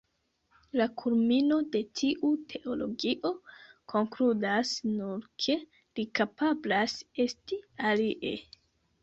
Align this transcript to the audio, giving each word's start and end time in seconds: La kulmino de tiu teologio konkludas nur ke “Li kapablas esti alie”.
La 0.79 0.85
kulmino 1.01 1.57
de 1.75 1.81
tiu 1.99 2.31
teologio 2.53 3.31
konkludas 3.93 4.73
nur 4.95 5.29
ke 5.45 5.59
“Li 6.01 6.07
kapablas 6.23 6.99
esti 7.27 7.63
alie”. 7.93 8.35